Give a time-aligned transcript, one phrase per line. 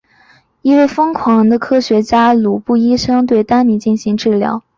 [0.63, 4.63] 一位疯狂的科学家鲁本医生对丹尼进行治疗。